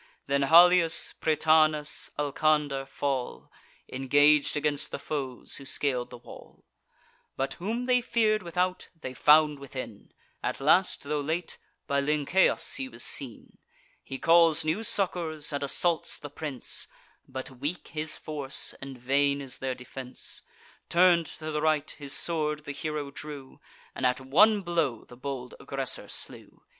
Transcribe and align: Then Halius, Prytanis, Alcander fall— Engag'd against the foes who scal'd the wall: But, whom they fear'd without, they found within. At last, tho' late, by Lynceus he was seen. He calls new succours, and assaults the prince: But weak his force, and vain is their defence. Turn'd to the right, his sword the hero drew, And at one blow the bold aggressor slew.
Then 0.25 0.41
Halius, 0.41 1.13
Prytanis, 1.21 2.09
Alcander 2.17 2.87
fall— 2.87 3.51
Engag'd 3.87 4.57
against 4.57 4.89
the 4.89 4.97
foes 4.97 5.57
who 5.57 5.63
scal'd 5.63 6.09
the 6.09 6.17
wall: 6.17 6.65
But, 7.37 7.53
whom 7.61 7.85
they 7.85 8.01
fear'd 8.01 8.41
without, 8.41 8.87
they 8.99 9.13
found 9.13 9.59
within. 9.59 10.11
At 10.41 10.59
last, 10.59 11.03
tho' 11.03 11.21
late, 11.21 11.59
by 11.85 12.01
Lynceus 12.01 12.77
he 12.77 12.89
was 12.89 13.03
seen. 13.03 13.59
He 14.03 14.17
calls 14.17 14.65
new 14.65 14.81
succours, 14.83 15.53
and 15.53 15.61
assaults 15.61 16.17
the 16.17 16.31
prince: 16.31 16.87
But 17.27 17.51
weak 17.51 17.89
his 17.89 18.17
force, 18.17 18.73
and 18.81 18.97
vain 18.97 19.39
is 19.39 19.59
their 19.59 19.75
defence. 19.75 20.41
Turn'd 20.89 21.27
to 21.27 21.51
the 21.51 21.61
right, 21.61 21.91
his 21.91 22.13
sword 22.13 22.63
the 22.65 22.71
hero 22.71 23.11
drew, 23.11 23.61
And 23.93 24.03
at 24.07 24.19
one 24.19 24.61
blow 24.61 25.05
the 25.05 25.15
bold 25.15 25.53
aggressor 25.59 26.09
slew. 26.09 26.63